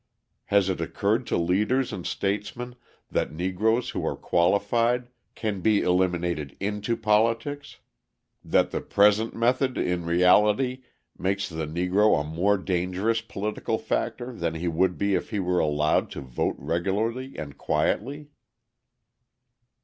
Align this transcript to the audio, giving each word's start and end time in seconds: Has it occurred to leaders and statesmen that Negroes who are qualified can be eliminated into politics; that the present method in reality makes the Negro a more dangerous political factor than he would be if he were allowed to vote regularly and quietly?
Has 0.45 0.67
it 0.67 0.81
occurred 0.81 1.27
to 1.27 1.37
leaders 1.37 1.93
and 1.93 2.07
statesmen 2.07 2.73
that 3.11 3.31
Negroes 3.31 3.91
who 3.91 4.03
are 4.03 4.15
qualified 4.15 5.09
can 5.35 5.61
be 5.61 5.81
eliminated 5.81 6.57
into 6.59 6.97
politics; 6.97 7.77
that 8.43 8.71
the 8.71 8.81
present 8.81 9.35
method 9.35 9.77
in 9.77 10.03
reality 10.07 10.81
makes 11.15 11.47
the 11.47 11.67
Negro 11.67 12.19
a 12.19 12.23
more 12.23 12.57
dangerous 12.57 13.21
political 13.21 13.77
factor 13.77 14.33
than 14.33 14.55
he 14.55 14.67
would 14.67 14.97
be 14.97 15.13
if 15.13 15.29
he 15.29 15.39
were 15.39 15.59
allowed 15.59 16.09
to 16.13 16.21
vote 16.21 16.55
regularly 16.57 17.37
and 17.37 17.59
quietly? 17.59 18.31